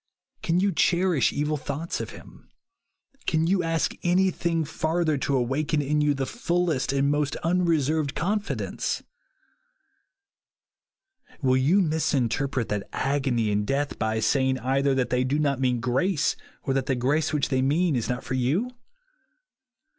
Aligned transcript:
Can 0.41 0.59
you 0.59 0.71
cherish 0.71 1.31
evil 1.31 1.57
thoughts 1.57 2.01
of 2.01 2.09
him? 2.09 2.49
Can 3.27 3.45
you 3.45 3.61
ask 3.61 3.93
anything 4.01 4.65
farther 4.65 5.15
to 5.19 5.35
awaken 5.37 5.79
in 5.79 6.01
you 6.01 6.15
the 6.15 6.25
fullest 6.25 6.91
and 6.91 7.11
most 7.11 7.35
unreserved 7.43 8.15
confidence? 8.15 9.03
Will 11.43 11.55
you 11.57 11.83
misinterpret 11.83 12.67
that 12.69 12.89
agony 12.91 13.51
and 13.51 13.63
death 13.63 13.99
by 13.99 14.19
say 14.19 14.49
ing 14.49 14.57
either 14.61 14.95
that 14.95 15.11
they 15.11 15.23
do 15.23 15.37
not 15.37 15.61
mean 15.61 15.79
grace, 15.79 16.35
or 16.63 16.73
that 16.73 16.87
the 16.87 16.95
grace 16.95 17.31
which 17.31 17.49
they 17.49 17.61
mean 17.61 17.95
is 17.95 18.09
not 18.09 18.23
for 18.23 18.33
you 18.33 18.71